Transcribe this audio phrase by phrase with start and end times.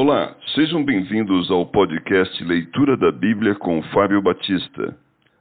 [0.00, 4.96] Olá, sejam bem-vindos ao podcast Leitura da Bíblia com Fábio Batista.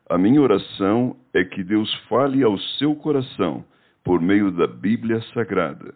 [0.10, 3.64] A minha oração é que Deus fale ao seu coração
[4.04, 5.94] por meio da Bíblia Sagrada.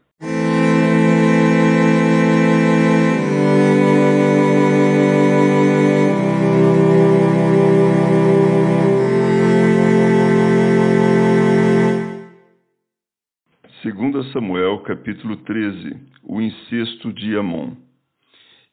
[13.81, 17.90] Segunda Samuel, capítulo 13, o incesto de Amon.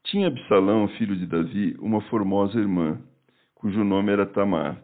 [0.08, 2.98] Tinha Absalão, filho de Davi, uma formosa irmã,
[3.54, 4.82] cujo nome era Tamar.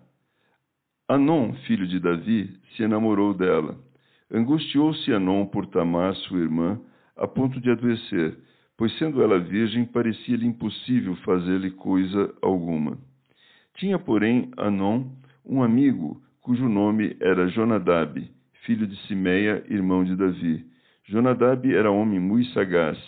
[1.09, 3.75] Anon, filho de Davi, se enamorou dela.
[4.31, 6.79] Angustiou-se Anon por Tamar, sua irmã,
[7.17, 8.37] a ponto de adoecer,
[8.77, 12.99] pois sendo ela virgem, parecia-lhe impossível fazer-lhe coisa alguma.
[13.77, 15.07] Tinha, porém, Anon
[15.43, 18.31] um amigo, cujo nome era Jonadab,
[18.67, 20.67] filho de Simeia, irmão de Davi.
[21.07, 22.99] Jonadab era homem muito sagaz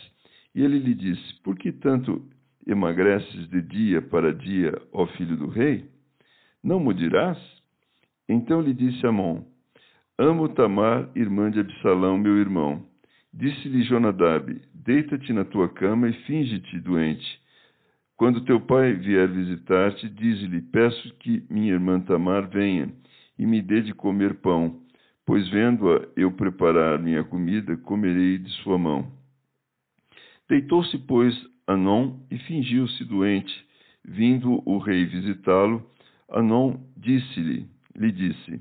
[0.56, 2.24] e ele lhe disse: Por que tanto
[2.66, 5.84] emagreces de dia para dia, ó filho do rei?
[6.64, 7.38] Não mudirás?
[8.26, 9.44] Então lhe disse Amon:
[10.18, 12.82] Amo Tamar, irmã de Absalão, meu irmão.
[13.34, 17.38] Disse-lhe Jonadab: Deita-te na tua cama e finge-te doente.
[18.16, 22.90] Quando teu pai vier visitar-te, dize-lhe: Peço que minha irmã Tamar venha
[23.38, 24.80] e me dê de comer pão,
[25.26, 29.15] pois vendo-a eu preparar minha comida, comerei de sua mão.
[30.48, 31.34] Deitou-se, pois,
[31.66, 33.52] Anon e fingiu-se doente.
[34.04, 35.84] Vindo o rei visitá-lo,
[36.30, 37.66] Anon disse-lhe,
[37.96, 38.60] lhe disse: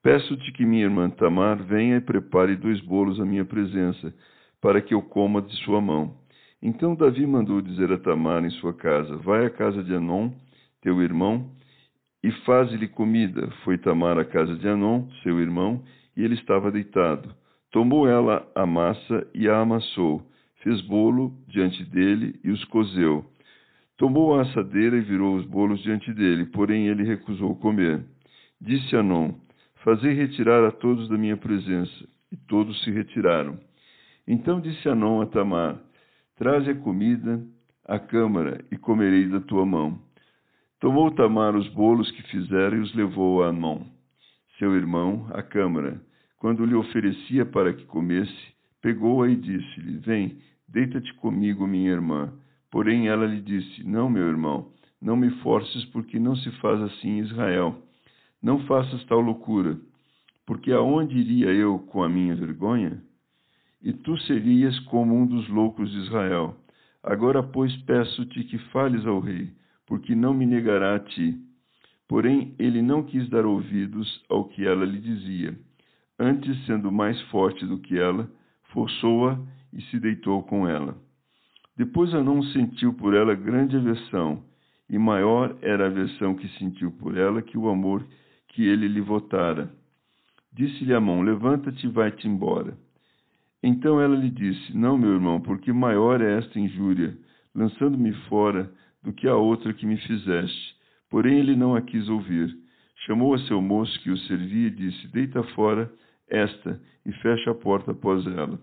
[0.00, 4.14] Peço-te que minha irmã Tamar venha e prepare dois bolos à minha presença,
[4.60, 6.16] para que eu coma de sua mão.
[6.62, 10.30] Então Davi mandou dizer a Tamar em sua casa: Vai à casa de Anon,
[10.80, 11.50] teu irmão,
[12.22, 13.50] e faze-lhe comida.
[13.64, 15.82] Foi Tamar à casa de Anon, seu irmão,
[16.16, 17.34] e ele estava deitado.
[17.72, 20.24] Tomou ela a massa e a amassou
[20.64, 23.24] fez bolo diante dele e os cozeu.
[23.98, 28.02] Tomou a assadeira e virou os bolos diante dele, porém ele recusou comer.
[28.60, 29.34] Disse Anon:
[29.84, 32.08] Fazei retirar a todos da minha presença.
[32.32, 33.60] E todos se retiraram.
[34.26, 35.78] Então disse Anon a Tamar:
[36.36, 37.40] Traze a comida
[37.84, 40.00] à câmara e comerei da tua mão.
[40.80, 43.82] Tomou Tamar os bolos que fizera e os levou a Anon,
[44.58, 46.00] seu irmão, à câmara.
[46.38, 50.38] Quando lhe oferecia para que comesse, pegou-a e disse-lhe: Vem,
[50.74, 52.32] Deita-te comigo, minha irmã.
[52.68, 57.10] Porém ela lhe disse: Não, meu irmão, não me forces, porque não se faz assim
[57.10, 57.80] em Israel.
[58.42, 59.78] Não faças tal loucura,
[60.44, 63.00] porque aonde iria eu com a minha vergonha?
[63.80, 66.56] E tu serias como um dos loucos de Israel.
[67.04, 69.52] Agora, pois, peço-te que fales ao rei,
[69.86, 71.38] porque não me negará a ti.
[72.08, 75.56] Porém, ele não quis dar ouvidos ao que ela lhe dizia.
[76.18, 78.28] Antes, sendo mais forte do que ela,
[78.72, 79.38] forçou-a
[79.74, 80.96] e se deitou com ela.
[81.76, 84.42] Depois Anão sentiu por ela grande aversão,
[84.88, 88.06] e maior era a aversão que sentiu por ela que o amor
[88.48, 89.70] que ele lhe votara.
[90.52, 92.78] Disse-lhe Amon: Levanta-te e vai-te embora.
[93.62, 97.16] Então ela lhe disse: Não, meu irmão, porque maior é esta injúria,
[97.54, 98.70] lançando-me fora,
[99.02, 100.76] do que a outra que me fizeste.
[101.10, 102.56] Porém ele não a quis ouvir.
[103.06, 105.92] Chamou a seu moço que o servia e disse: Deita fora
[106.28, 108.60] esta e fecha a porta após ela.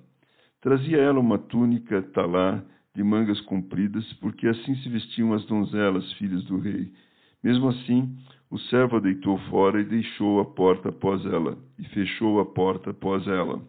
[0.61, 2.63] Trazia ela uma túnica talá
[2.95, 6.93] de mangas compridas, porque assim se vestiam as donzelas, filhas do rei.
[7.43, 8.15] Mesmo assim,
[8.49, 12.91] o servo a deitou fora e deixou a porta após ela, e fechou a porta
[12.91, 13.59] após ela.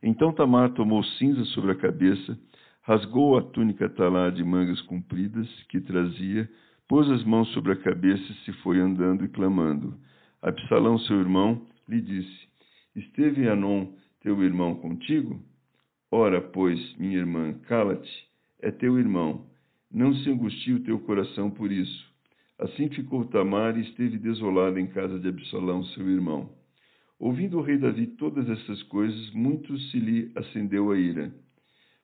[0.00, 2.38] Então Tamar tomou cinza sobre a cabeça,
[2.82, 6.48] rasgou a túnica talá de mangas compridas que trazia,
[6.86, 9.98] pôs as mãos sobre a cabeça e se foi andando e clamando.
[10.40, 12.48] Absalão, seu irmão, lhe disse:
[12.94, 13.88] Esteve Anon,
[14.20, 15.42] teu irmão, contigo?
[16.16, 18.28] Ora, pois, minha irmã, cala-te,
[18.62, 19.46] é teu irmão.
[19.90, 22.08] Não se angustie o teu coração por isso.
[22.56, 26.50] Assim ficou Tamar e esteve desolada em casa de Absalão, seu irmão.
[27.18, 31.34] Ouvindo o rei Davi todas essas coisas, muito se lhe acendeu a ira.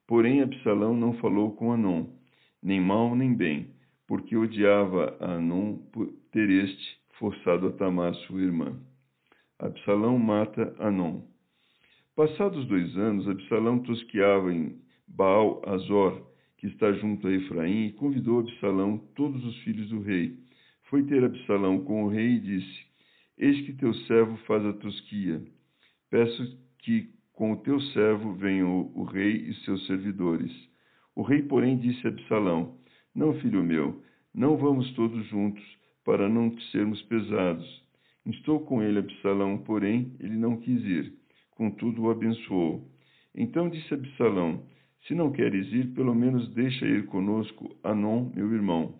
[0.08, 2.06] Porém, Absalão não falou com Anon,
[2.60, 3.68] nem mal nem bem,
[4.08, 8.76] porque odiava a Anon por ter este forçado a Tamar, sua irmã.
[9.56, 11.29] Absalão mata Anon.
[12.16, 14.76] Passados dois anos, Absalão tosqueava em
[15.06, 16.26] Baal Azor,
[16.58, 20.36] que está junto a Efraim, e convidou Absalão todos os filhos do rei.
[20.88, 22.86] Foi ter Absalão com o rei e disse:
[23.38, 25.40] Eis que teu servo faz a tosquia.
[26.10, 30.52] Peço que com o teu servo venham o rei e seus servidores.
[31.14, 32.76] O rei, porém, disse a Absalão:
[33.14, 34.02] Não, filho meu,
[34.34, 35.64] não vamos todos juntos,
[36.04, 37.84] para não sermos pesados.
[38.26, 41.19] Estou com ele, Absalão, porém, ele não quis ir
[41.60, 42.88] contudo o abençoou.
[43.34, 44.64] Então disse Absalão:
[45.06, 48.98] Se não queres ir, pelo menos deixa ir conosco Anon, meu irmão.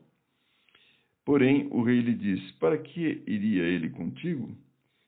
[1.25, 4.55] Porém, o rei lhe disse: Para que iria ele contigo?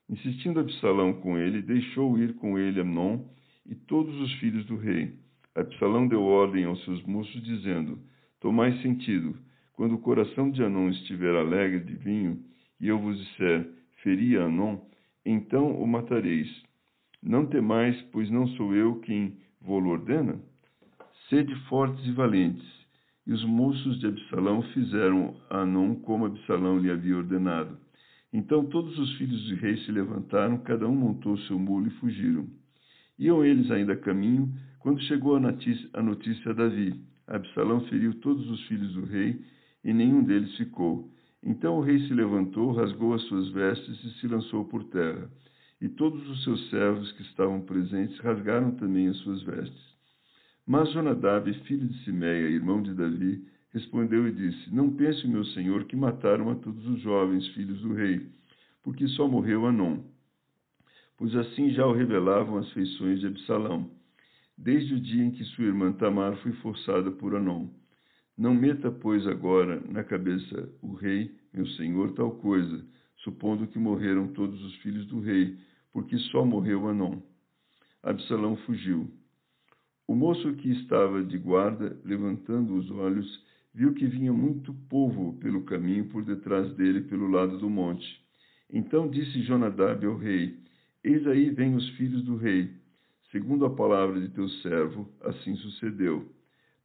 [0.09, 3.23] Insistindo Absalão com ele, deixou ir com ele Amnon
[3.67, 5.13] e todos os filhos do rei.
[5.55, 7.99] Absalão deu ordem aos seus moços, dizendo:
[8.41, 9.37] Tomai sentido,
[9.75, 12.43] quando o coração de Anon estiver alegre de vinho,
[12.81, 13.69] e eu vos disser:
[14.03, 14.79] Feri a Anon,
[15.27, 16.72] então o matareis.
[17.23, 20.41] Não temais, pois não sou eu quem vou-lo ordena?
[21.29, 22.67] Sede fortes e valentes.
[23.25, 27.79] E os moços de Absalão fizeram a Anon como Absalão lhe havia ordenado.
[28.33, 32.49] Então todos os filhos do rei se levantaram, cada um montou seu mulo e fugiram.
[33.17, 37.01] Iam eles ainda a caminho, quando chegou a notícia, a notícia a Davi.
[37.29, 39.41] Absalão feriu todos os filhos do rei,
[39.85, 41.09] e nenhum deles ficou.
[41.41, 45.31] Então o rei se levantou, rasgou as suas vestes e se lançou por terra.
[45.83, 49.83] E todos os seus servos que estavam presentes rasgaram também as suas vestes.
[50.65, 55.83] Mas Jonadab, filho de Simeia, irmão de Davi, respondeu e disse: Não pense, meu senhor,
[55.87, 58.25] que mataram a todos os jovens filhos do rei,
[58.81, 60.05] porque só morreu Anon.
[61.19, 63.91] Pois assim já o revelavam as feições de Absalão,
[64.57, 67.67] desde o dia em que sua irmã Tamar foi forçada por Anon.
[68.39, 72.87] Não meta, pois, agora na cabeça o rei, meu senhor, tal coisa,
[73.17, 75.59] supondo que morreram todos os filhos do rei,
[75.93, 77.21] porque só morreu Anon.
[78.03, 79.11] Absalão fugiu.
[80.09, 83.45] O moço que estava de guarda, levantando os olhos,
[83.75, 88.21] viu que vinha muito povo pelo caminho por detrás dele, pelo lado do monte.
[88.71, 90.59] Então disse Jonadab ao rei:
[91.05, 92.71] Eis aí vêm os filhos do rei.
[93.31, 96.31] Segundo a palavra de teu servo, assim sucedeu.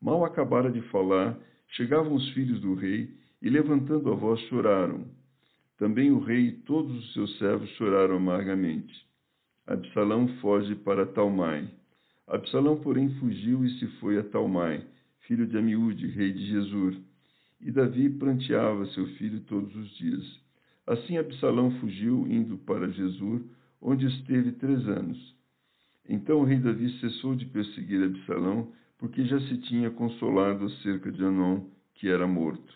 [0.01, 1.38] Mal acabara de falar,
[1.69, 5.06] chegavam os filhos do rei e, levantando a voz, choraram.
[5.77, 8.94] Também o rei e todos os seus servos choraram amargamente.
[9.65, 11.69] Absalão foge para Talmai.
[12.27, 14.83] Absalão, porém, fugiu e se foi a Talmai
[15.27, 16.95] filho de Amiúde, rei de Jesur.
[17.59, 20.39] E Davi pranteava seu filho todos os dias.
[20.85, 23.41] Assim Absalão fugiu, indo para Jesur,
[23.81, 25.35] onde esteve três anos.
[26.07, 31.23] Então o rei Davi cessou de perseguir Absalão, porque já se tinha consolado acerca de
[31.23, 31.65] Anon,
[31.95, 32.73] que era morto.